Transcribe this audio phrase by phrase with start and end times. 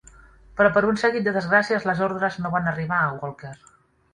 [0.61, 3.57] Però per un seguit de desgràcies, les ordres no van arribar a Walker.